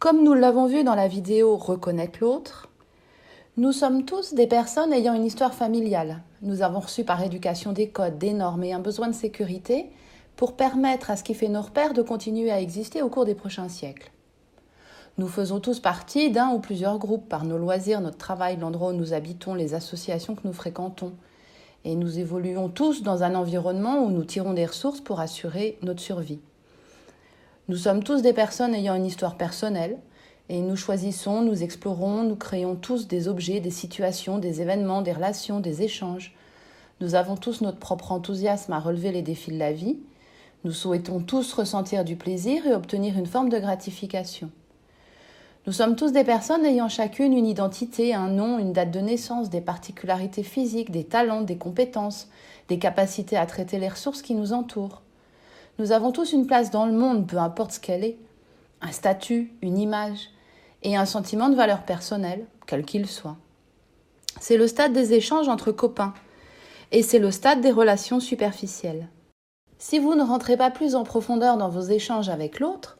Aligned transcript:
Comme 0.00 0.24
nous 0.24 0.32
l'avons 0.32 0.64
vu 0.64 0.82
dans 0.82 0.94
la 0.94 1.08
vidéo 1.08 1.58
Reconnaître 1.58 2.20
l'autre, 2.22 2.70
nous 3.58 3.70
sommes 3.70 4.06
tous 4.06 4.32
des 4.32 4.46
personnes 4.46 4.94
ayant 4.94 5.12
une 5.12 5.26
histoire 5.26 5.52
familiale. 5.52 6.22
Nous 6.40 6.62
avons 6.62 6.80
reçu 6.80 7.04
par 7.04 7.22
éducation 7.22 7.74
des 7.74 7.90
codes, 7.90 8.16
des 8.16 8.32
normes 8.32 8.64
et 8.64 8.72
un 8.72 8.78
besoin 8.78 9.08
de 9.08 9.14
sécurité 9.14 9.90
pour 10.36 10.56
permettre 10.56 11.10
à 11.10 11.16
ce 11.16 11.22
qui 11.22 11.34
fait 11.34 11.50
nos 11.50 11.60
repères 11.60 11.92
de 11.92 12.00
continuer 12.00 12.50
à 12.50 12.62
exister 12.62 13.02
au 13.02 13.10
cours 13.10 13.26
des 13.26 13.34
prochains 13.34 13.68
siècles. 13.68 14.10
Nous 15.18 15.28
faisons 15.28 15.60
tous 15.60 15.80
partie 15.80 16.30
d'un 16.30 16.48
ou 16.52 16.60
plusieurs 16.60 16.98
groupes 16.98 17.28
par 17.28 17.44
nos 17.44 17.58
loisirs, 17.58 18.00
notre 18.00 18.16
travail, 18.16 18.56
l'endroit 18.56 18.92
où 18.92 18.96
nous 18.96 19.12
habitons, 19.12 19.52
les 19.52 19.74
associations 19.74 20.34
que 20.34 20.46
nous 20.48 20.54
fréquentons. 20.54 21.12
Et 21.84 21.94
nous 21.94 22.18
évoluons 22.18 22.70
tous 22.70 23.02
dans 23.02 23.22
un 23.22 23.34
environnement 23.34 24.02
où 24.02 24.08
nous 24.08 24.24
tirons 24.24 24.54
des 24.54 24.64
ressources 24.64 25.02
pour 25.02 25.20
assurer 25.20 25.76
notre 25.82 26.00
survie. 26.00 26.40
Nous 27.68 27.76
sommes 27.76 28.02
tous 28.02 28.22
des 28.22 28.32
personnes 28.32 28.74
ayant 28.74 28.94
une 28.94 29.06
histoire 29.06 29.36
personnelle, 29.36 29.98
et 30.48 30.60
nous 30.60 30.74
choisissons, 30.74 31.42
nous 31.42 31.62
explorons, 31.62 32.24
nous 32.24 32.34
créons 32.34 32.74
tous 32.74 33.06
des 33.06 33.28
objets, 33.28 33.60
des 33.60 33.70
situations, 33.70 34.38
des 34.38 34.60
événements, 34.60 35.02
des 35.02 35.12
relations, 35.12 35.60
des 35.60 35.82
échanges. 35.82 36.34
Nous 37.00 37.14
avons 37.14 37.36
tous 37.36 37.60
notre 37.60 37.78
propre 37.78 38.10
enthousiasme 38.10 38.72
à 38.72 38.80
relever 38.80 39.12
les 39.12 39.22
défis 39.22 39.52
de 39.52 39.58
la 39.58 39.72
vie. 39.72 39.98
Nous 40.64 40.72
souhaitons 40.72 41.20
tous 41.20 41.52
ressentir 41.52 42.04
du 42.04 42.16
plaisir 42.16 42.66
et 42.66 42.74
obtenir 42.74 43.16
une 43.16 43.26
forme 43.26 43.48
de 43.48 43.58
gratification. 43.58 44.50
Nous 45.66 45.72
sommes 45.72 45.94
tous 45.94 46.10
des 46.10 46.24
personnes 46.24 46.64
ayant 46.64 46.88
chacune 46.88 47.32
une 47.32 47.46
identité, 47.46 48.12
un 48.12 48.28
nom, 48.28 48.58
une 48.58 48.72
date 48.72 48.90
de 48.90 49.00
naissance, 49.00 49.50
des 49.50 49.60
particularités 49.60 50.42
physiques, 50.42 50.90
des 50.90 51.04
talents, 51.04 51.42
des 51.42 51.58
compétences, 51.58 52.28
des 52.68 52.78
capacités 52.78 53.36
à 53.36 53.46
traiter 53.46 53.78
les 53.78 53.88
ressources 53.88 54.22
qui 54.22 54.34
nous 54.34 54.52
entourent. 54.52 55.02
Nous 55.78 55.92
avons 55.92 56.12
tous 56.12 56.32
une 56.32 56.46
place 56.46 56.70
dans 56.70 56.86
le 56.86 56.92
monde, 56.92 57.26
peu 57.26 57.38
importe 57.38 57.72
ce 57.72 57.80
qu'elle 57.80 58.04
est, 58.04 58.18
un 58.80 58.92
statut, 58.92 59.52
une 59.62 59.78
image, 59.78 60.30
et 60.82 60.96
un 60.96 61.06
sentiment 61.06 61.48
de 61.48 61.54
valeur 61.54 61.82
personnelle, 61.82 62.46
quel 62.66 62.84
qu'il 62.84 63.06
soit. 63.06 63.36
C'est 64.40 64.56
le 64.56 64.66
stade 64.66 64.92
des 64.92 65.12
échanges 65.12 65.48
entre 65.48 65.72
copains, 65.72 66.14
et 66.92 67.02
c'est 67.02 67.18
le 67.18 67.30
stade 67.30 67.60
des 67.60 67.70
relations 67.70 68.20
superficielles. 68.20 69.08
Si 69.78 69.98
vous 69.98 70.14
ne 70.14 70.22
rentrez 70.22 70.56
pas 70.56 70.70
plus 70.70 70.94
en 70.94 71.04
profondeur 71.04 71.56
dans 71.56 71.68
vos 71.68 71.80
échanges 71.80 72.28
avec 72.28 72.60
l'autre, 72.60 72.98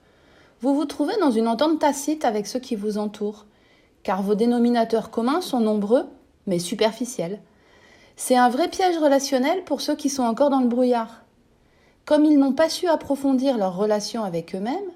vous 0.61 0.75
vous 0.75 0.85
trouvez 0.85 1.17
dans 1.21 1.31
une 1.31 1.49
entente 1.49 1.79
tacite 1.79 2.25
avec 2.25 2.47
ceux 2.47 2.59
qui 2.59 2.77
vous 2.77 2.99
entourent, 2.99 3.47
car 4.03 4.23
vos 4.23 4.35
dénominateurs 4.35 5.11
communs 5.11 5.41
sont 5.41 5.61
nombreux, 5.61 6.07
mais 6.47 6.59
superficiels. 6.59 7.41
C'est 8.17 8.37
un 8.37 8.49
vrai 8.49 8.69
piège 8.69 8.99
relationnel 8.99 9.65
pour 9.65 9.81
ceux 9.81 9.97
qui 9.97 10.11
sont 10.11 10.23
encore 10.23 10.51
dans 10.51 10.61
le 10.61 10.69
brouillard. 10.69 11.25
Comme 12.11 12.25
ils 12.25 12.41
n'ont 12.41 12.55
pas 12.55 12.69
su 12.69 12.89
approfondir 12.89 13.57
leur 13.57 13.77
relation 13.77 14.25
avec 14.25 14.57
eux-mêmes, 14.57 14.91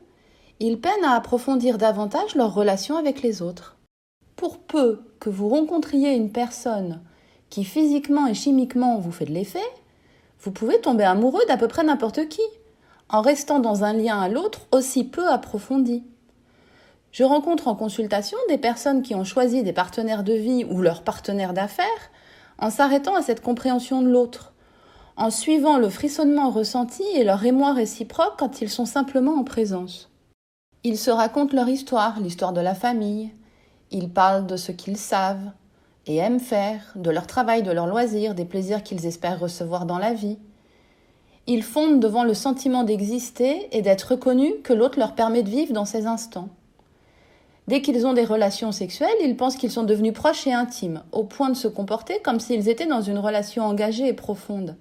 ils 0.59 0.81
peinent 0.81 1.05
à 1.05 1.15
approfondir 1.15 1.79
davantage 1.79 2.34
leur 2.34 2.53
relation 2.53 2.97
avec 2.97 3.23
les 3.23 3.41
autres. 3.41 3.77
Pour 4.34 4.59
peu 4.59 5.01
que 5.20 5.31
vous 5.31 5.48
rencontriez 5.48 6.12
une 6.17 6.33
personne 6.33 7.03
qui 7.51 7.62
physiquement 7.62 8.27
et 8.27 8.35
chimiquement 8.35 8.98
vous 8.98 9.12
fait 9.12 9.27
de 9.27 9.31
l'effet, 9.31 9.62
vous 10.41 10.51
pouvez 10.51 10.81
tomber 10.81 11.05
amoureux 11.05 11.45
d'à 11.47 11.57
peu 11.57 11.69
près 11.69 11.85
n'importe 11.85 12.29
qui 12.29 12.42
en 13.09 13.20
restant 13.20 13.61
dans 13.61 13.85
un 13.85 13.92
lien 13.92 14.20
à 14.20 14.29
l'autre 14.29 14.62
aussi 14.73 15.05
peu 15.05 15.29
approfondi. 15.29 16.03
Je 17.12 17.23
rencontre 17.23 17.69
en 17.69 17.77
consultation 17.77 18.39
des 18.48 18.59
personnes 18.59 19.03
qui 19.03 19.15
ont 19.15 19.23
choisi 19.23 19.62
des 19.62 19.73
partenaires 19.73 20.25
de 20.25 20.35
vie 20.35 20.65
ou 20.65 20.83
leurs 20.83 21.05
partenaires 21.05 21.55
d'affaires 21.55 22.11
en 22.59 22.70
s'arrêtant 22.70 23.15
à 23.15 23.23
cette 23.23 23.41
compréhension 23.41 24.03
de 24.03 24.09
l'autre, 24.09 24.53
en 25.17 25.31
suivant 25.31 25.79
le 25.79 25.89
frissonnement 25.89 26.51
ressenti 26.51 27.05
et 27.15 27.25
leur 27.25 27.45
émoi 27.45 27.73
réciproque 27.73 28.34
quand 28.39 28.61
ils 28.61 28.70
sont 28.70 28.87
simplement 28.87 29.34
en 29.34 29.45
présence. 29.45 30.11
Ils 30.83 30.98
se 30.98 31.11
racontent 31.11 31.57
leur 31.57 31.69
histoire, 31.69 32.20
l'histoire 32.20 32.53
de 32.53 32.61
la 32.61 32.75
famille, 32.75 33.31
ils 33.91 34.11
parlent 34.11 34.47
de 34.47 34.57
ce 34.57 34.73
qu'ils 34.73 34.97
savent 34.97 35.53
et 36.07 36.17
aiment 36.17 36.41
faire, 36.41 36.92
de 36.97 37.11
leur 37.11 37.27
travail, 37.27 37.62
de 37.62 37.70
leurs 37.70 37.87
loisirs, 37.87 38.35
des 38.35 38.45
plaisirs 38.45 38.83
qu'ils 38.83 39.07
espèrent 39.07 39.41
recevoir 39.41 39.86
dans 39.86 39.98
la 39.98 40.13
vie. 40.13 40.39
Ils 41.47 41.63
fondent 41.63 42.01
devant 42.01 42.24
le 42.24 42.35
sentiment 42.35 42.85
d'exister 42.85 43.69
et 43.73 43.83
d'être 43.83 44.13
reconnus 44.13 44.55
que 44.63 44.73
l'autre 44.73 44.98
leur 44.98 45.14
permet 45.14 45.42
de 45.42 45.51
vivre 45.51 45.73
dans 45.73 45.85
ces 45.85 46.07
instants. 46.07 46.48
Dès 47.69 47.80
qu'ils 47.80 48.07
ont 48.07 48.13
des 48.13 48.24
relations 48.24 48.73
sexuelles, 48.73 49.08
ils 49.23 49.36
pensent 49.36 49.57
qu'ils 49.57 49.70
sont 49.70 49.85
devenus 49.85 50.13
proches 50.13 50.47
et 50.47 50.53
intimes, 50.53 51.03
au 51.13 51.24
point 51.24 51.48
de 51.48 51.55
se 51.55 51.69
comporter 51.69 52.20
comme 52.23 52.41
s'ils 52.41 52.69
étaient 52.69 52.86
dans 52.86 53.01
une 53.01 53.19
relation 53.19 53.64
engagée 53.64 54.08
et 54.08 54.13
profonde. 54.13 54.77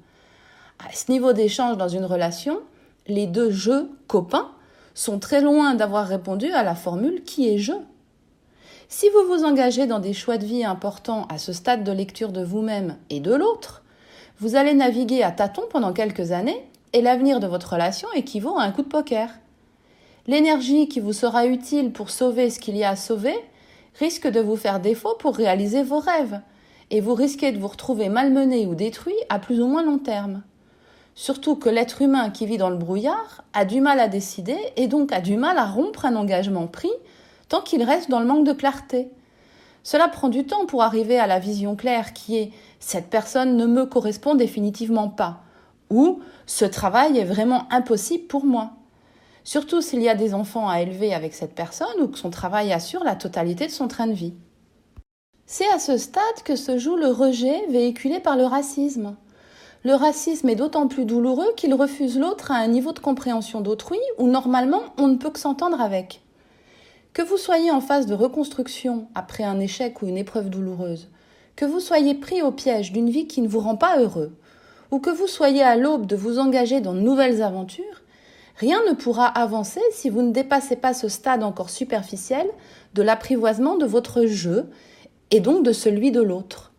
À 0.85 0.93
ce 0.93 1.11
niveau 1.11 1.33
d'échange 1.33 1.77
dans 1.77 1.87
une 1.87 2.05
relation, 2.05 2.59
les 3.07 3.25
deux 3.25 3.51
jeux 3.51 3.89
copains 4.07 4.51
sont 4.93 5.17
très 5.17 5.41
loin 5.41 5.75
d'avoir 5.75 6.07
répondu 6.07 6.51
à 6.51 6.63
la 6.63 6.75
formule 6.75 7.23
qui 7.23 7.49
est 7.49 7.57
je. 7.57 7.73
Si 8.89 9.07
vous 9.09 9.27
vous 9.27 9.43
engagez 9.43 9.87
dans 9.87 9.99
des 9.99 10.13
choix 10.13 10.37
de 10.37 10.45
vie 10.45 10.63
importants 10.63 11.25
à 11.29 11.37
ce 11.37 11.53
stade 11.53 11.83
de 11.83 11.91
lecture 11.91 12.31
de 12.31 12.43
vous-même 12.43 12.97
et 13.09 13.19
de 13.19 13.33
l'autre, 13.33 13.81
vous 14.39 14.55
allez 14.55 14.73
naviguer 14.73 15.23
à 15.23 15.31
tâtons 15.31 15.63
pendant 15.69 15.93
quelques 15.93 16.31
années 16.31 16.69
et 16.91 17.01
l'avenir 17.01 17.39
de 17.39 17.47
votre 17.47 17.73
relation 17.73 18.07
équivaut 18.13 18.57
à 18.57 18.63
un 18.63 18.71
coup 18.71 18.83
de 18.83 18.87
poker. 18.87 19.29
L'énergie 20.27 20.87
qui 20.87 20.99
vous 20.99 21.13
sera 21.13 21.47
utile 21.47 21.91
pour 21.91 22.09
sauver 22.09 22.49
ce 22.49 22.59
qu'il 22.59 22.77
y 22.77 22.83
a 22.83 22.91
à 22.91 22.95
sauver 22.95 23.35
risque 23.99 24.27
de 24.27 24.39
vous 24.39 24.57
faire 24.57 24.79
défaut 24.79 25.15
pour 25.19 25.35
réaliser 25.35 25.83
vos 25.83 25.99
rêves 25.99 26.41
et 26.91 27.01
vous 27.01 27.13
risquez 27.13 27.51
de 27.51 27.59
vous 27.59 27.67
retrouver 27.67 28.09
malmené 28.09 28.67
ou 28.67 28.75
détruit 28.75 29.15
à 29.29 29.39
plus 29.39 29.61
ou 29.61 29.67
moins 29.67 29.83
long 29.83 29.97
terme. 29.97 30.43
Surtout 31.15 31.55
que 31.55 31.69
l'être 31.69 32.01
humain 32.01 32.29
qui 32.29 32.45
vit 32.45 32.57
dans 32.57 32.69
le 32.69 32.77
brouillard 32.77 33.43
a 33.53 33.65
du 33.65 33.81
mal 33.81 33.99
à 33.99 34.07
décider 34.07 34.57
et 34.75 34.87
donc 34.87 35.11
a 35.11 35.21
du 35.21 35.37
mal 35.37 35.57
à 35.57 35.65
rompre 35.65 36.05
un 36.05 36.15
engagement 36.15 36.67
pris 36.67 36.91
tant 37.49 37.61
qu'il 37.61 37.83
reste 37.83 38.09
dans 38.09 38.19
le 38.19 38.25
manque 38.25 38.45
de 38.45 38.53
clarté. 38.53 39.09
Cela 39.83 40.07
prend 40.07 40.29
du 40.29 40.45
temps 40.45 40.65
pour 40.65 40.81
arriver 40.81 41.19
à 41.19 41.27
la 41.27 41.39
vision 41.39 41.75
claire 41.75 42.13
qui 42.13 42.37
est 42.37 42.51
cette 42.79 43.09
personne 43.09 43.57
ne 43.57 43.65
me 43.65 43.85
correspond 43.85 44.33
définitivement 44.33 45.09
pas 45.09 45.41
ou 45.89 46.21
ce 46.47 46.65
travail 46.65 47.17
est 47.17 47.25
vraiment 47.25 47.71
impossible 47.71 48.25
pour 48.25 48.45
moi. 48.45 48.71
Surtout 49.43 49.81
s'il 49.81 50.01
y 50.01 50.09
a 50.09 50.15
des 50.15 50.33
enfants 50.33 50.69
à 50.69 50.81
élever 50.81 51.13
avec 51.13 51.33
cette 51.33 51.53
personne 51.53 52.01
ou 52.01 52.07
que 52.07 52.17
son 52.17 52.29
travail 52.29 52.73
assure 52.73 53.03
la 53.03 53.15
totalité 53.15 53.67
de 53.67 53.71
son 53.71 53.87
train 53.87 54.07
de 54.07 54.13
vie. 54.13 54.33
C'est 55.45 55.69
à 55.69 55.79
ce 55.79 55.97
stade 55.97 56.43
que 56.45 56.55
se 56.55 56.77
joue 56.77 56.95
le 56.95 57.07
rejet 57.07 57.67
véhiculé 57.67 58.19
par 58.19 58.37
le 58.37 58.45
racisme. 58.45 59.15
Le 59.85 59.95
racisme 59.95 60.47
est 60.47 60.55
d'autant 60.55 60.87
plus 60.87 61.03
douloureux 61.03 61.51
qu'il 61.57 61.73
refuse 61.73 62.17
l'autre 62.17 62.51
à 62.51 62.55
un 62.55 62.67
niveau 62.67 62.93
de 62.93 62.99
compréhension 62.99 63.59
d'autrui 63.59 63.99
où 64.17 64.27
normalement 64.27 64.81
on 64.97 65.09
ne 65.09 65.17
peut 65.17 65.29
que 65.29 65.39
s'entendre 65.39 65.81
avec. 65.81 66.21
Que 67.11 67.21
vous 67.21 67.35
soyez 67.35 67.69
en 67.69 67.81
phase 67.81 68.05
de 68.05 68.13
reconstruction 68.13 69.07
après 69.13 69.43
un 69.43 69.59
échec 69.59 70.01
ou 70.01 70.07
une 70.07 70.17
épreuve 70.17 70.49
douloureuse, 70.49 71.09
que 71.57 71.65
vous 71.65 71.81
soyez 71.81 72.15
pris 72.15 72.41
au 72.41 72.51
piège 72.51 72.93
d'une 72.93 73.09
vie 73.09 73.27
qui 73.27 73.41
ne 73.41 73.47
vous 73.49 73.59
rend 73.59 73.75
pas 73.75 73.99
heureux, 73.99 74.31
ou 74.89 74.99
que 74.99 75.09
vous 75.09 75.27
soyez 75.27 75.63
à 75.63 75.75
l'aube 75.75 76.05
de 76.05 76.15
vous 76.15 76.39
engager 76.39 76.79
dans 76.79 76.93
de 76.93 77.01
nouvelles 77.01 77.41
aventures, 77.41 78.03
rien 78.55 78.79
ne 78.87 78.93
pourra 78.93 79.25
avancer 79.25 79.81
si 79.91 80.09
vous 80.09 80.21
ne 80.21 80.31
dépassez 80.31 80.77
pas 80.77 80.93
ce 80.93 81.09
stade 81.09 81.43
encore 81.43 81.69
superficiel 81.69 82.47
de 82.93 83.01
l'apprivoisement 83.01 83.75
de 83.75 83.85
votre 83.85 84.27
jeu 84.27 84.69
et 85.29 85.41
donc 85.41 85.65
de 85.65 85.73
celui 85.73 86.11
de 86.11 86.21
l'autre. 86.21 86.72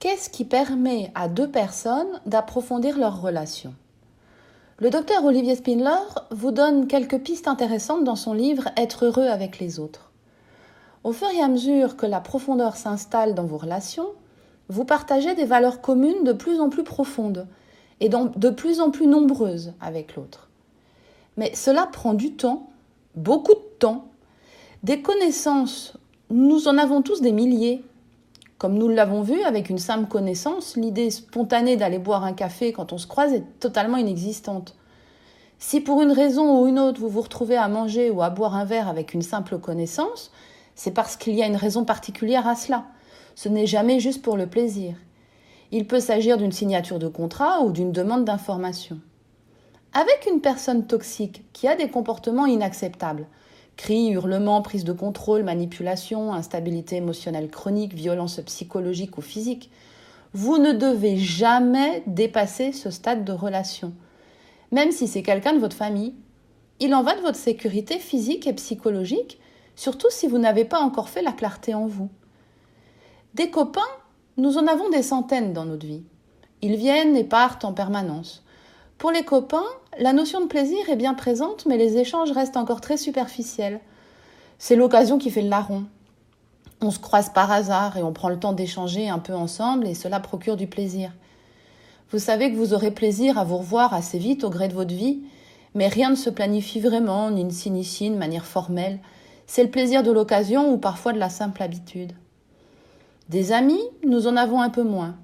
Qu'est-ce 0.00 0.30
qui 0.30 0.46
permet 0.46 1.12
à 1.14 1.28
deux 1.28 1.50
personnes 1.50 2.22
d'approfondir 2.24 2.98
leur 2.98 3.20
relation? 3.20 3.74
Le 4.78 4.88
docteur 4.88 5.22
Olivier 5.26 5.56
Spindler 5.56 5.90
vous 6.30 6.52
donne 6.52 6.86
quelques 6.86 7.18
pistes 7.18 7.46
intéressantes 7.46 8.02
dans 8.02 8.16
son 8.16 8.32
livre 8.32 8.70
Être 8.78 9.04
heureux 9.04 9.26
avec 9.26 9.58
les 9.58 9.78
autres. 9.78 10.10
Au 11.04 11.12
fur 11.12 11.28
et 11.28 11.42
à 11.42 11.48
mesure 11.48 11.98
que 11.98 12.06
la 12.06 12.20
profondeur 12.20 12.76
s'installe 12.76 13.34
dans 13.34 13.44
vos 13.44 13.58
relations, 13.58 14.08
vous 14.70 14.86
partagez 14.86 15.34
des 15.34 15.44
valeurs 15.44 15.82
communes 15.82 16.24
de 16.24 16.32
plus 16.32 16.60
en 16.60 16.70
plus 16.70 16.84
profondes 16.84 17.46
et 18.00 18.08
de 18.08 18.48
plus 18.48 18.80
en 18.80 18.90
plus 18.90 19.06
nombreuses 19.06 19.74
avec 19.82 20.16
l'autre. 20.16 20.48
Mais 21.36 21.54
cela 21.54 21.86
prend 21.86 22.14
du 22.14 22.32
temps, 22.32 22.70
beaucoup 23.16 23.52
de 23.52 23.68
temps. 23.78 24.06
Des 24.82 25.02
connaissances, 25.02 25.92
nous 26.30 26.68
en 26.68 26.78
avons 26.78 27.02
tous 27.02 27.20
des 27.20 27.32
milliers. 27.32 27.84
Comme 28.60 28.74
nous 28.74 28.88
l'avons 28.88 29.22
vu 29.22 29.40
avec 29.40 29.70
une 29.70 29.78
simple 29.78 30.06
connaissance, 30.06 30.76
l'idée 30.76 31.10
spontanée 31.10 31.78
d'aller 31.78 31.98
boire 31.98 32.24
un 32.24 32.34
café 32.34 32.74
quand 32.74 32.92
on 32.92 32.98
se 32.98 33.06
croise 33.06 33.32
est 33.32 33.58
totalement 33.58 33.96
inexistante. 33.96 34.74
Si 35.58 35.80
pour 35.80 36.02
une 36.02 36.12
raison 36.12 36.60
ou 36.60 36.66
une 36.66 36.78
autre 36.78 37.00
vous 37.00 37.08
vous 37.08 37.22
retrouvez 37.22 37.56
à 37.56 37.68
manger 37.68 38.10
ou 38.10 38.20
à 38.20 38.28
boire 38.28 38.54
un 38.54 38.66
verre 38.66 38.88
avec 38.88 39.14
une 39.14 39.22
simple 39.22 39.56
connaissance, 39.56 40.30
c'est 40.74 40.90
parce 40.90 41.16
qu'il 41.16 41.36
y 41.36 41.42
a 41.42 41.46
une 41.46 41.56
raison 41.56 41.86
particulière 41.86 42.46
à 42.46 42.54
cela. 42.54 42.84
Ce 43.34 43.48
n'est 43.48 43.64
jamais 43.64 43.98
juste 43.98 44.20
pour 44.20 44.36
le 44.36 44.46
plaisir. 44.46 44.94
Il 45.72 45.86
peut 45.86 45.98
s'agir 45.98 46.36
d'une 46.36 46.52
signature 46.52 46.98
de 46.98 47.08
contrat 47.08 47.62
ou 47.62 47.72
d'une 47.72 47.92
demande 47.92 48.26
d'information. 48.26 49.00
Avec 49.94 50.28
une 50.30 50.42
personne 50.42 50.86
toxique 50.86 51.46
qui 51.54 51.66
a 51.66 51.76
des 51.76 51.88
comportements 51.88 52.44
inacceptables, 52.44 53.26
Cris, 53.80 54.10
hurlements, 54.10 54.60
prise 54.60 54.84
de 54.84 54.92
contrôle, 54.92 55.42
manipulation, 55.42 56.34
instabilité 56.34 56.96
émotionnelle 56.96 57.48
chronique, 57.48 57.94
violence 57.94 58.38
psychologique 58.44 59.16
ou 59.16 59.22
physique. 59.22 59.70
Vous 60.34 60.58
ne 60.58 60.72
devez 60.72 61.16
jamais 61.16 62.02
dépasser 62.06 62.72
ce 62.72 62.90
stade 62.90 63.24
de 63.24 63.32
relation. 63.32 63.94
Même 64.70 64.92
si 64.92 65.08
c'est 65.08 65.22
quelqu'un 65.22 65.54
de 65.54 65.60
votre 65.60 65.74
famille, 65.74 66.12
il 66.78 66.94
en 66.94 67.02
va 67.02 67.16
de 67.16 67.22
votre 67.22 67.38
sécurité 67.38 67.98
physique 67.98 68.46
et 68.46 68.52
psychologique, 68.52 69.40
surtout 69.76 70.10
si 70.10 70.28
vous 70.28 70.36
n'avez 70.36 70.66
pas 70.66 70.80
encore 70.80 71.08
fait 71.08 71.22
la 71.22 71.32
clarté 71.32 71.72
en 71.72 71.86
vous. 71.86 72.10
Des 73.32 73.48
copains, 73.48 73.80
nous 74.36 74.58
en 74.58 74.66
avons 74.66 74.90
des 74.90 75.02
centaines 75.02 75.54
dans 75.54 75.64
notre 75.64 75.86
vie. 75.86 76.02
Ils 76.60 76.76
viennent 76.76 77.16
et 77.16 77.24
partent 77.24 77.64
en 77.64 77.72
permanence. 77.72 78.44
Pour 79.00 79.12
les 79.12 79.24
copains, 79.24 79.64
la 79.98 80.12
notion 80.12 80.42
de 80.42 80.46
plaisir 80.46 80.90
est 80.90 80.96
bien 80.96 81.14
présente, 81.14 81.64
mais 81.64 81.78
les 81.78 81.96
échanges 81.96 82.32
restent 82.32 82.58
encore 82.58 82.82
très 82.82 82.98
superficiels. 82.98 83.80
C'est 84.58 84.76
l'occasion 84.76 85.16
qui 85.16 85.30
fait 85.30 85.40
le 85.40 85.48
larron. 85.48 85.84
On 86.82 86.90
se 86.90 86.98
croise 86.98 87.32
par 87.32 87.50
hasard 87.50 87.96
et 87.96 88.02
on 88.02 88.12
prend 88.12 88.28
le 88.28 88.38
temps 88.38 88.52
d'échanger 88.52 89.08
un 89.08 89.18
peu 89.18 89.32
ensemble 89.32 89.86
et 89.86 89.94
cela 89.94 90.20
procure 90.20 90.58
du 90.58 90.66
plaisir. 90.66 91.12
Vous 92.10 92.18
savez 92.18 92.52
que 92.52 92.58
vous 92.58 92.74
aurez 92.74 92.90
plaisir 92.90 93.38
à 93.38 93.44
vous 93.44 93.56
revoir 93.56 93.94
assez 93.94 94.18
vite 94.18 94.44
au 94.44 94.50
gré 94.50 94.68
de 94.68 94.74
votre 94.74 94.94
vie, 94.94 95.22
mais 95.74 95.88
rien 95.88 96.10
ne 96.10 96.14
se 96.14 96.28
planifie 96.28 96.80
vraiment, 96.80 97.30
ni 97.30 97.44
ne 97.44 97.50
s'initie 97.50 98.10
de 98.10 98.16
manière 98.16 98.44
formelle. 98.44 98.98
C'est 99.46 99.64
le 99.64 99.70
plaisir 99.70 100.02
de 100.02 100.12
l'occasion 100.12 100.74
ou 100.74 100.76
parfois 100.76 101.14
de 101.14 101.18
la 101.18 101.30
simple 101.30 101.62
habitude. 101.62 102.12
Des 103.30 103.52
amis, 103.52 103.80
nous 104.06 104.26
en 104.26 104.36
avons 104.36 104.60
un 104.60 104.68
peu 104.68 104.82
moins. 104.82 105.16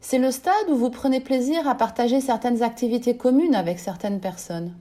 C'est 0.00 0.18
le 0.18 0.30
stade 0.30 0.70
où 0.70 0.76
vous 0.76 0.90
prenez 0.90 1.18
plaisir 1.18 1.66
à 1.66 1.74
partager 1.74 2.20
certaines 2.20 2.62
activités 2.62 3.16
communes 3.16 3.56
avec 3.56 3.80
certaines 3.80 4.20
personnes. 4.20 4.72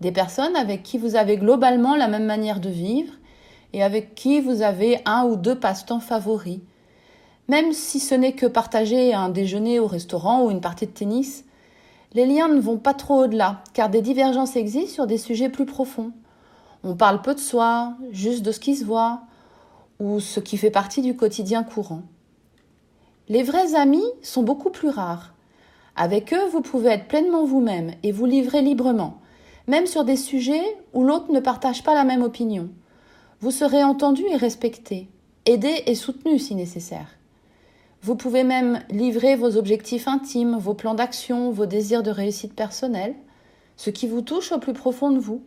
Des 0.00 0.10
personnes 0.10 0.56
avec 0.56 0.82
qui 0.82 0.96
vous 0.96 1.16
avez 1.16 1.36
globalement 1.36 1.96
la 1.96 2.08
même 2.08 2.24
manière 2.24 2.60
de 2.60 2.70
vivre 2.70 3.12
et 3.74 3.82
avec 3.82 4.14
qui 4.14 4.40
vous 4.40 4.62
avez 4.62 5.00
un 5.04 5.24
ou 5.24 5.36
deux 5.36 5.58
passe-temps 5.58 6.00
favoris. 6.00 6.60
Même 7.48 7.72
si 7.72 8.00
ce 8.00 8.14
n'est 8.14 8.32
que 8.32 8.46
partager 8.46 9.12
un 9.12 9.28
déjeuner 9.28 9.80
au 9.80 9.86
restaurant 9.86 10.44
ou 10.44 10.50
une 10.50 10.62
partie 10.62 10.86
de 10.86 10.92
tennis, 10.92 11.44
les 12.14 12.24
liens 12.24 12.48
ne 12.48 12.60
vont 12.60 12.78
pas 12.78 12.94
trop 12.94 13.24
au-delà, 13.24 13.62
car 13.74 13.90
des 13.90 14.00
divergences 14.00 14.56
existent 14.56 14.94
sur 14.94 15.06
des 15.06 15.18
sujets 15.18 15.50
plus 15.50 15.66
profonds. 15.66 16.12
On 16.84 16.94
parle 16.94 17.20
peu 17.20 17.34
de 17.34 17.40
soi, 17.40 17.94
juste 18.12 18.42
de 18.42 18.52
ce 18.52 18.60
qui 18.60 18.76
se 18.76 18.84
voit, 18.84 19.20
ou 20.00 20.20
ce 20.20 20.40
qui 20.40 20.56
fait 20.56 20.70
partie 20.70 21.02
du 21.02 21.16
quotidien 21.16 21.64
courant. 21.64 22.02
Les 23.30 23.42
vrais 23.42 23.74
amis 23.74 24.06
sont 24.22 24.42
beaucoup 24.42 24.70
plus 24.70 24.88
rares. 24.88 25.34
Avec 25.96 26.32
eux, 26.32 26.46
vous 26.50 26.62
pouvez 26.62 26.92
être 26.92 27.08
pleinement 27.08 27.44
vous-même 27.44 27.92
et 28.02 28.10
vous 28.10 28.24
livrer 28.24 28.62
librement, 28.62 29.18
même 29.66 29.86
sur 29.86 30.04
des 30.04 30.16
sujets 30.16 30.64
où 30.94 31.04
l'autre 31.04 31.30
ne 31.30 31.40
partage 31.40 31.82
pas 31.82 31.92
la 31.92 32.04
même 32.04 32.22
opinion. 32.22 32.70
Vous 33.40 33.50
serez 33.50 33.84
entendu 33.84 34.22
et 34.30 34.36
respecté, 34.36 35.08
aidé 35.44 35.82
et 35.84 35.94
soutenu 35.94 36.38
si 36.38 36.54
nécessaire. 36.54 37.18
Vous 38.00 38.16
pouvez 38.16 38.44
même 38.44 38.80
livrer 38.88 39.36
vos 39.36 39.58
objectifs 39.58 40.08
intimes, 40.08 40.56
vos 40.56 40.72
plans 40.72 40.94
d'action, 40.94 41.50
vos 41.50 41.66
désirs 41.66 42.02
de 42.02 42.10
réussite 42.10 42.54
personnelle, 42.54 43.14
ce 43.76 43.90
qui 43.90 44.08
vous 44.08 44.22
touche 44.22 44.52
au 44.52 44.58
plus 44.58 44.72
profond 44.72 45.10
de 45.10 45.18
vous. 45.18 45.42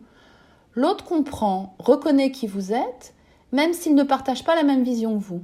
L'autre 0.74 1.04
comprend, 1.04 1.74
reconnaît 1.80 2.30
qui 2.30 2.46
vous 2.46 2.72
êtes, 2.72 3.14
même 3.50 3.72
s'il 3.72 3.96
ne 3.96 4.04
partage 4.04 4.44
pas 4.44 4.54
la 4.54 4.62
même 4.62 4.84
vision 4.84 5.18
que 5.18 5.24
vous. 5.24 5.42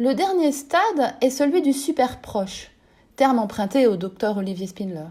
Le 0.00 0.14
dernier 0.14 0.50
stade 0.50 1.14
est 1.20 1.28
celui 1.28 1.60
du 1.60 1.74
super 1.74 2.22
proche, 2.22 2.70
terme 3.16 3.38
emprunté 3.38 3.86
au 3.86 3.96
docteur 3.96 4.38
Olivier 4.38 4.66
Spindler. 4.66 5.08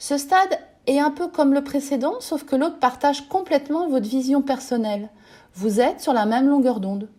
Ce 0.00 0.18
stade 0.18 0.58
est 0.88 0.98
un 0.98 1.12
peu 1.12 1.28
comme 1.28 1.54
le 1.54 1.62
précédent, 1.62 2.14
sauf 2.18 2.42
que 2.42 2.56
l'autre 2.56 2.80
partage 2.80 3.28
complètement 3.28 3.88
votre 3.88 4.08
vision 4.08 4.42
personnelle. 4.42 5.08
Vous 5.54 5.80
êtes 5.80 6.00
sur 6.00 6.12
la 6.12 6.26
même 6.26 6.48
longueur 6.48 6.80
d'onde. 6.80 7.10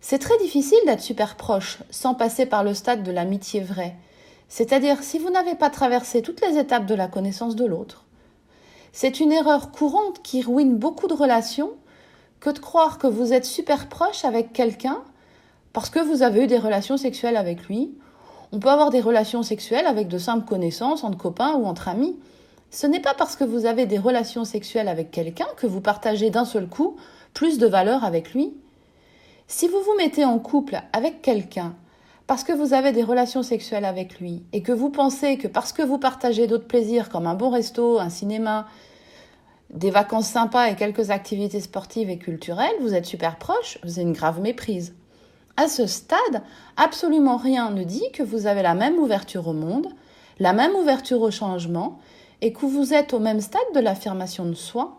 C'est 0.00 0.20
très 0.20 0.38
difficile 0.38 0.78
d'être 0.86 1.00
super 1.00 1.34
proche 1.34 1.78
sans 1.90 2.14
passer 2.14 2.46
par 2.46 2.62
le 2.62 2.72
stade 2.72 3.02
de 3.02 3.10
l'amitié 3.10 3.60
vraie, 3.60 3.96
c'est-à-dire 4.48 5.02
si 5.02 5.18
vous 5.18 5.30
n'avez 5.30 5.56
pas 5.56 5.70
traversé 5.70 6.22
toutes 6.22 6.40
les 6.40 6.56
étapes 6.56 6.86
de 6.86 6.94
la 6.94 7.08
connaissance 7.08 7.56
de 7.56 7.64
l'autre. 7.64 8.04
C'est 8.92 9.18
une 9.18 9.32
erreur 9.32 9.72
courante 9.72 10.22
qui 10.22 10.40
ruine 10.40 10.76
beaucoup 10.76 11.08
de 11.08 11.14
relations 11.14 11.72
que 12.38 12.50
de 12.50 12.60
croire 12.60 12.98
que 12.98 13.08
vous 13.08 13.32
êtes 13.32 13.44
super 13.44 13.88
proche 13.88 14.24
avec 14.24 14.52
quelqu'un 14.52 15.02
parce 15.72 15.90
que 15.90 16.00
vous 16.00 16.22
avez 16.22 16.44
eu 16.44 16.46
des 16.46 16.58
relations 16.58 16.96
sexuelles 16.96 17.36
avec 17.36 17.68
lui. 17.68 17.92
On 18.52 18.58
peut 18.58 18.68
avoir 18.68 18.90
des 18.90 19.00
relations 19.00 19.42
sexuelles 19.42 19.86
avec 19.86 20.08
de 20.08 20.18
simples 20.18 20.46
connaissances, 20.46 21.04
entre 21.04 21.18
copains 21.18 21.54
ou 21.54 21.64
entre 21.64 21.88
amis. 21.88 22.16
Ce 22.70 22.86
n'est 22.86 23.00
pas 23.00 23.14
parce 23.14 23.36
que 23.36 23.44
vous 23.44 23.66
avez 23.66 23.86
des 23.86 23.98
relations 23.98 24.44
sexuelles 24.44 24.88
avec 24.88 25.10
quelqu'un 25.10 25.46
que 25.56 25.66
vous 25.66 25.80
partagez 25.80 26.30
d'un 26.30 26.44
seul 26.44 26.68
coup 26.68 26.96
plus 27.34 27.58
de 27.58 27.66
valeur 27.66 28.04
avec 28.04 28.34
lui. 28.34 28.54
Si 29.46 29.68
vous 29.68 29.80
vous 29.80 29.96
mettez 29.98 30.24
en 30.24 30.38
couple 30.38 30.80
avec 30.92 31.22
quelqu'un 31.22 31.74
parce 32.26 32.44
que 32.44 32.52
vous 32.52 32.72
avez 32.72 32.92
des 32.92 33.02
relations 33.02 33.42
sexuelles 33.42 33.84
avec 33.84 34.20
lui 34.20 34.42
et 34.52 34.62
que 34.62 34.72
vous 34.72 34.90
pensez 34.90 35.36
que 35.36 35.48
parce 35.48 35.72
que 35.72 35.82
vous 35.82 35.98
partagez 35.98 36.46
d'autres 36.46 36.66
plaisirs 36.66 37.08
comme 37.08 37.26
un 37.26 37.34
bon 37.34 37.50
resto, 37.50 37.98
un 37.98 38.10
cinéma, 38.10 38.66
des 39.70 39.90
vacances 39.90 40.28
sympas 40.28 40.68
et 40.68 40.76
quelques 40.76 41.10
activités 41.10 41.60
sportives 41.60 42.10
et 42.10 42.18
culturelles, 42.18 42.74
vous 42.80 42.94
êtes 42.94 43.06
super 43.06 43.36
proche, 43.36 43.78
vous 43.82 43.98
avez 43.98 44.02
une 44.02 44.12
grave 44.12 44.40
méprise. 44.40 44.94
À 45.56 45.68
ce 45.68 45.86
stade, 45.86 46.42
absolument 46.76 47.36
rien 47.36 47.70
ne 47.70 47.84
dit 47.84 48.10
que 48.12 48.22
vous 48.22 48.46
avez 48.46 48.62
la 48.62 48.74
même 48.74 48.98
ouverture 48.98 49.48
au 49.48 49.52
monde, 49.52 49.88
la 50.38 50.52
même 50.52 50.74
ouverture 50.74 51.20
au 51.20 51.30
changement, 51.30 51.98
et 52.40 52.52
que 52.52 52.66
vous 52.66 52.94
êtes 52.94 53.12
au 53.12 53.18
même 53.18 53.40
stade 53.40 53.60
de 53.74 53.80
l'affirmation 53.80 54.44
de 54.46 54.54
soi. 54.54 54.98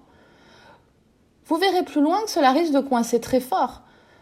Vous 1.46 1.58
verrez 1.58 1.84
plus 1.84 2.02
loin 2.02 2.22
que 2.24 2.30
cela 2.30 2.52
risque 2.52 2.74
de 2.74 2.80
coincer 2.80 3.20
très 3.20 3.42
fort, 3.42 3.82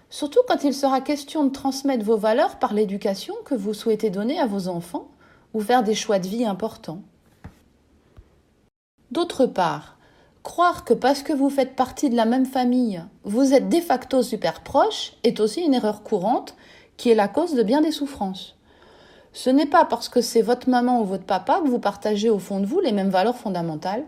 surtout 0.10 0.40
quand 0.48 0.64
il 0.64 0.74
sera 0.74 1.02
question 1.02 1.44
de 1.44 1.52
transmettre 1.52 2.04
vos 2.04 2.18
valeurs 2.18 2.58
par 2.58 2.74
l'éducation 2.74 3.36
que 3.46 3.54
vous 3.54 3.74
souhaitez 3.74 4.10
donner 4.10 4.40
à 4.40 4.48
vos 4.48 4.68
enfants 4.68 5.08
ou 5.54 5.62
faire 5.62 5.84
des 5.84 5.96
choix 5.96 6.18
de 6.18 6.28
vie 6.28 6.46
importants. 6.46 7.02
D'autre 9.12 9.46
part, 9.46 9.98
Croire 10.44 10.86
que 10.86 10.96
parce 10.96 11.22
que 11.22 11.34
vous 11.34 11.52
faites 11.52 11.76
partie 11.76 12.10
de 12.10 12.16
la 12.16 12.26
même 12.26 12.48
famille, 12.48 13.04
vous 13.24 13.54
êtes 13.54 13.70
de 13.70 13.80
facto 13.80 14.24
super 14.24 14.62
proche 14.62 15.14
est 15.24 15.40
aussi 15.40 15.62
une 15.62 15.76
erreur 15.76 16.02
courante 16.02 16.56
qui 16.98 17.12
est 17.12 17.16
la 17.16 17.28
cause 17.28 17.54
de 17.54 17.62
bien 17.62 17.82
des 17.82 17.92
souffrances. 17.92 18.56
Ce 19.34 19.52
n'est 19.52 19.68
pas 19.68 19.86
parce 19.86 20.10
que 20.10 20.20
c'est 20.20 20.42
votre 20.42 20.68
maman 20.68 21.02
ou 21.02 21.06
votre 21.06 21.26
papa 21.26 21.62
que 21.64 21.70
vous 21.70 21.80
partagez 21.80 22.30
au 22.30 22.40
fond 22.40 22.60
de 22.60 22.66
vous 22.66 22.80
les 22.80 22.92
mêmes 22.92 23.12
valeurs 23.12 23.38
fondamentales. 23.38 24.04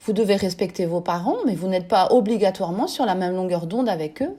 Vous 0.00 0.12
devez 0.12 0.36
respecter 0.36 0.86
vos 0.86 1.00
parents, 1.00 1.38
mais 1.44 1.54
vous 1.54 1.68
n'êtes 1.68 1.88
pas 1.88 2.12
obligatoirement 2.12 2.86
sur 2.86 3.04
la 3.04 3.14
même 3.16 3.34
longueur 3.34 3.66
d'onde 3.66 3.88
avec 3.88 4.22
eux. 4.22 4.36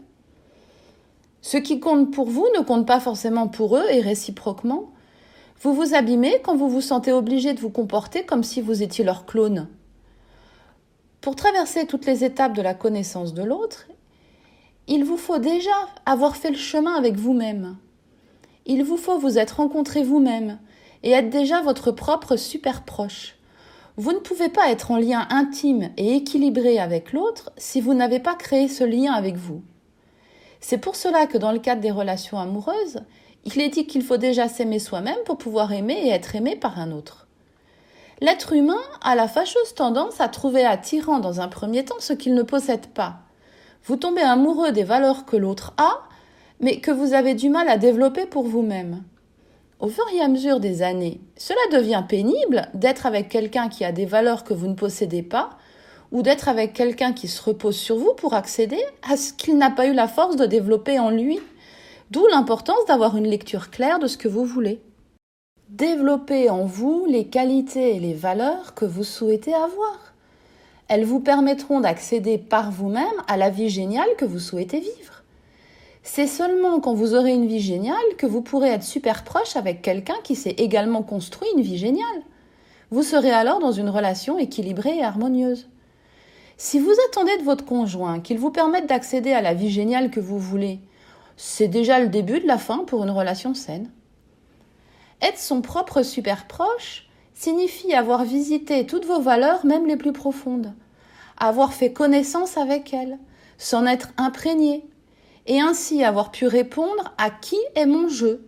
Ce 1.42 1.58
qui 1.58 1.82
compte 1.82 2.12
pour 2.12 2.30
vous 2.30 2.48
ne 2.58 2.64
compte 2.64 2.88
pas 2.88 3.02
forcément 3.02 3.50
pour 3.50 3.76
eux 3.76 3.86
et 3.92 4.00
réciproquement. 4.00 4.86
Vous 5.62 5.74
vous 5.74 5.96
abîmez 5.96 6.42
quand 6.44 6.56
vous 6.56 6.70
vous 6.70 6.82
sentez 6.82 7.12
obligé 7.12 7.54
de 7.54 7.60
vous 7.60 7.70
comporter 7.70 8.26
comme 8.26 8.44
si 8.44 8.62
vous 8.62 8.82
étiez 8.84 9.04
leur 9.04 9.26
clone. 9.26 9.68
Pour 11.24 11.38
traverser 11.38 11.88
toutes 11.88 12.06
les 12.06 12.26
étapes 12.26 12.52
de 12.52 12.62
la 12.62 12.74
connaissance 12.74 13.34
de 13.34 13.44
l'autre, 13.44 13.88
il 14.90 15.06
vous 15.06 15.16
faut 15.16 15.38
déjà 15.38 15.72
avoir 16.06 16.36
fait 16.36 16.50
le 16.50 16.58
chemin 16.58 16.96
avec 16.96 17.16
vous-même. 17.16 17.78
Il 18.66 18.84
vous 18.84 18.98
faut 18.98 19.18
vous 19.18 19.38
être 19.38 19.62
rencontré 19.62 20.04
vous-même 20.04 20.60
et 21.02 21.12
être 21.12 21.30
déjà 21.30 21.62
votre 21.62 21.92
propre 21.92 22.36
super 22.36 22.84
proche. 22.84 23.38
Vous 23.96 24.12
ne 24.12 24.18
pouvez 24.18 24.50
pas 24.50 24.70
être 24.70 24.92
en 24.92 24.98
lien 24.98 25.26
intime 25.30 25.92
et 25.96 26.14
équilibré 26.14 26.78
avec 26.78 27.14
l'autre 27.14 27.54
si 27.56 27.80
vous 27.80 27.94
n'avez 27.94 28.20
pas 28.20 28.36
créé 28.36 28.68
ce 28.68 28.84
lien 28.84 29.14
avec 29.14 29.38
vous. 29.38 29.62
C'est 30.60 30.78
pour 30.78 30.98
cela 30.98 31.26
que 31.26 31.38
dans 31.38 31.54
le 31.54 31.60
cadre 31.60 31.80
des 31.80 31.92
relations 31.92 32.38
amoureuses, 32.38 33.00
il 33.46 33.62
est 33.62 33.70
dit 33.70 33.88
qu'il 33.88 34.02
faut 34.02 34.18
déjà 34.18 34.50
s'aimer 34.50 34.80
soi-même 34.80 35.24
pour 35.26 35.38
pouvoir 35.38 35.72
aimer 35.72 36.02
et 36.04 36.10
être 36.10 36.36
aimé 36.36 36.58
par 36.58 36.80
un 36.80 36.92
autre. 36.92 37.30
L'être 38.22 38.54
humain 38.54 38.82
a 39.02 39.16
la 39.16 39.28
fâcheuse 39.28 39.74
tendance 39.76 40.22
à 40.22 40.28
trouver 40.28 40.66
attirant 40.66 41.20
dans 41.20 41.42
un 41.42 41.48
premier 41.48 41.84
temps 41.84 42.00
ce 42.00 42.14
qu'il 42.14 42.36
ne 42.36 42.44
possède 42.44 42.88
pas. 42.88 43.18
Vous 43.86 43.98
tombez 43.98 44.22
amoureux 44.22 44.72
des 44.72 44.84
valeurs 44.84 45.26
que 45.26 45.36
l'autre 45.36 45.74
a, 45.78 46.00
mais 46.60 46.80
que 46.80 46.92
vous 46.92 47.14
avez 47.14 47.34
du 47.34 47.50
mal 47.50 47.68
à 47.68 47.78
développer 47.78 48.26
pour 48.26 48.44
vous-même. 48.44 49.04
Au 49.80 49.90
fur 49.90 50.06
et 50.14 50.22
à 50.22 50.30
mesure 50.30 50.62
des 50.62 50.82
années, 50.82 51.20
cela 51.36 51.60
devient 51.78 52.04
pénible 52.08 52.70
d'être 52.74 53.06
avec 53.06 53.28
quelqu'un 53.28 53.68
qui 53.68 53.84
a 53.84 53.92
des 53.92 54.06
valeurs 54.06 54.46
que 54.46 54.54
vous 54.54 54.68
ne 54.68 54.76
possédez 54.76 55.24
pas, 55.24 55.50
ou 56.14 56.22
d'être 56.22 56.48
avec 56.48 56.72
quelqu'un 56.74 57.12
qui 57.12 57.28
se 57.28 57.42
repose 57.42 57.76
sur 57.76 57.98
vous 57.98 58.14
pour 58.14 58.34
accéder 58.36 58.80
à 59.10 59.18
ce 59.18 59.34
qu'il 59.34 59.58
n'a 59.58 59.72
pas 59.72 59.88
eu 59.88 59.94
la 59.94 60.08
force 60.08 60.38
de 60.38 60.46
développer 60.46 61.00
en 61.00 61.10
lui. 61.10 61.40
D'où 62.12 62.26
l'importance 62.28 62.86
d'avoir 62.88 63.18
une 63.18 63.28
lecture 63.28 63.72
claire 63.72 64.00
de 64.00 64.08
ce 64.08 64.18
que 64.18 64.28
vous 64.28 64.46
voulez. 64.46 64.80
Développez 65.74 66.52
en 66.52 66.66
vous 66.66 67.08
les 67.08 67.26
qualités 67.26 67.96
et 67.96 68.00
les 68.00 68.14
valeurs 68.14 68.76
que 68.76 68.86
vous 68.86 69.04
souhaitez 69.04 69.56
avoir. 69.56 70.14
Elles 70.88 71.04
vous 71.04 71.20
permettront 71.20 71.80
d'accéder 71.80 72.38
par 72.38 72.70
vous-même 72.70 73.08
à 73.28 73.38
la 73.38 73.50
vie 73.50 73.70
géniale 73.70 74.10
que 74.20 74.26
vous 74.26 74.38
souhaitez 74.38 74.82
vivre. 74.82 75.24
C'est 76.04 76.28
seulement 76.28 76.80
quand 76.80 76.94
vous 76.94 77.16
aurez 77.16 77.34
une 77.34 77.48
vie 77.48 77.60
géniale 77.60 77.96
que 78.20 78.28
vous 78.28 78.42
pourrez 78.42 78.70
être 78.70 78.84
super 78.84 79.24
proche 79.24 79.56
avec 79.56 79.82
quelqu'un 79.82 80.14
qui 80.24 80.36
s'est 80.36 80.54
également 80.60 81.02
construit 81.02 81.50
une 81.58 81.64
vie 81.64 81.80
géniale. 81.80 82.22
Vous 82.92 83.02
serez 83.02 83.32
alors 83.32 83.58
dans 83.58 83.72
une 83.72 83.90
relation 83.90 84.38
équilibrée 84.38 85.00
et 85.00 85.04
harmonieuse. 85.04 85.70
Si 86.56 86.78
vous 86.78 86.94
attendez 87.10 87.36
de 87.38 87.46
votre 87.46 87.66
conjoint 87.66 88.20
qu'il 88.20 88.38
vous 88.38 88.52
permette 88.52 88.86
d'accéder 88.86 89.34
à 89.34 89.42
la 89.42 89.56
vie 89.56 89.72
géniale 89.72 90.12
que 90.12 90.20
vous 90.20 90.38
voulez, 90.38 90.82
c'est 91.36 91.68
déjà 91.68 92.00
le 92.00 92.10
début 92.10 92.40
de 92.42 92.48
la 92.48 92.60
fin 92.60 92.84
pour 92.86 93.04
une 93.04 93.10
relation 93.10 93.56
saine. 93.56 93.90
Être 95.24 95.40
son 95.40 95.62
propre 95.62 96.04
super 96.04 96.48
proche 96.48 97.08
signifie 97.34 97.94
avoir 97.94 98.26
visité 98.26 98.86
toutes 98.86 99.06
vos 99.06 99.22
valeurs, 99.22 99.66
même 99.66 99.88
les 99.88 99.96
plus 99.96 100.12
profondes, 100.12 100.74
avoir 101.38 101.74
fait 101.74 101.94
connaissance 101.94 102.58
avec 102.58 102.94
elles, 102.94 103.18
s'en 103.58 103.86
être 103.86 104.10
imprégné 104.18 104.86
et 105.48 105.62
ainsi 105.62 106.04
avoir 106.04 106.30
pu 106.30 106.46
répondre 106.46 107.14
à 107.18 107.30
qui 107.30 107.58
est 107.76 107.86
mon 107.86 108.10
jeu. 108.10 108.46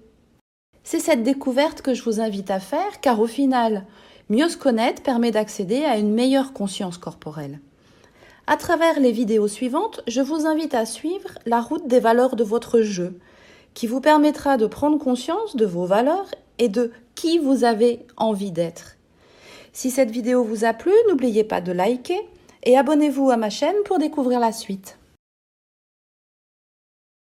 C'est 0.83 0.99
cette 0.99 1.23
découverte 1.23 1.81
que 1.81 1.93
je 1.93 2.03
vous 2.03 2.19
invite 2.19 2.51
à 2.51 2.59
faire 2.59 2.99
car 2.99 3.21
au 3.21 3.27
final, 3.27 3.85
mieux 4.29 4.49
se 4.49 4.57
connaître 4.57 5.01
permet 5.01 5.31
d'accéder 5.31 5.85
à 5.85 5.97
une 5.97 6.13
meilleure 6.13 6.51
conscience 6.51 6.97
corporelle. 6.97 7.61
À 8.47 8.57
travers 8.57 8.99
les 8.99 9.13
vidéos 9.13 9.47
suivantes, 9.47 10.01
je 10.07 10.19
vous 10.19 10.45
invite 10.45 10.73
à 10.73 10.85
suivre 10.85 11.39
la 11.45 11.61
route 11.61 11.87
des 11.87 12.01
valeurs 12.01 12.35
de 12.35 12.43
votre 12.43 12.81
jeu, 12.81 13.17
qui 13.73 13.87
vous 13.87 14.01
permettra 14.01 14.57
de 14.57 14.67
prendre 14.67 14.99
conscience 14.99 15.55
de 15.55 15.65
vos 15.65 15.85
valeurs 15.85 16.27
et 16.59 16.69
de 16.69 16.91
qui 17.15 17.39
vous 17.39 17.63
avez 17.63 17.99
envie 18.17 18.51
d'être. 18.51 18.97
Si 19.73 19.91
cette 19.91 20.11
vidéo 20.11 20.43
vous 20.43 20.63
a 20.65 20.73
plu, 20.73 20.91
n'oubliez 21.09 21.43
pas 21.43 21.61
de 21.61 21.71
liker 21.71 22.19
et 22.63 22.77
abonnez-vous 22.77 23.29
à 23.29 23.37
ma 23.37 23.49
chaîne 23.49 23.75
pour 23.85 23.99
découvrir 23.99 24.39
la 24.39 24.51
suite. 24.51 24.97